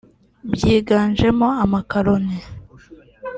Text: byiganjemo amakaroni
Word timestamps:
byiganjemo 0.53 1.47
amakaroni 1.63 2.37